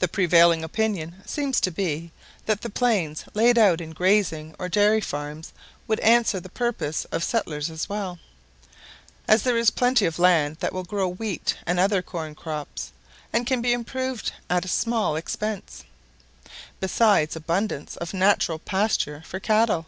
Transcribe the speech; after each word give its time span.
The 0.00 0.08
prevailing 0.08 0.62
opinion 0.62 1.22
seems 1.24 1.58
to 1.62 1.70
be, 1.70 2.12
that 2.44 2.60
the 2.60 2.68
plains 2.68 3.24
laid 3.32 3.56
out 3.56 3.80
in 3.80 3.92
grazing 3.92 4.54
or 4.58 4.68
dairy 4.68 5.00
farms 5.00 5.54
would 5.86 6.00
answer 6.00 6.38
the 6.38 6.50
purpose 6.50 7.06
of 7.06 7.24
settlers 7.24 7.88
well; 7.88 8.18
as 9.26 9.44
there 9.44 9.56
is 9.56 9.70
plenty 9.70 10.04
of 10.04 10.18
land 10.18 10.58
that 10.60 10.74
will 10.74 10.84
grow 10.84 11.08
wheat 11.08 11.56
and 11.66 11.80
other 11.80 12.02
corn 12.02 12.34
crops, 12.34 12.92
and 13.32 13.46
can 13.46 13.62
be 13.62 13.72
improved 13.72 14.32
at 14.50 14.66
a 14.66 14.68
small 14.68 15.16
expense, 15.16 15.82
besides 16.78 17.34
abundance 17.34 17.96
of 17.96 18.12
natural 18.12 18.58
pasture 18.58 19.22
for 19.24 19.40
cattle. 19.40 19.86